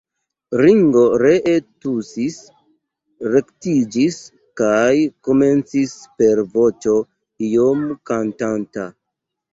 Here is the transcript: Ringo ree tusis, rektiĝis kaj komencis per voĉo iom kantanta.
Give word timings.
Ringo 0.59 1.01
ree 1.23 1.51
tusis, 1.83 2.37
rektiĝis 3.35 4.17
kaj 4.61 4.97
komencis 5.29 5.95
per 6.23 6.43
voĉo 6.57 6.95
iom 7.51 7.85
kantanta. 8.13 8.89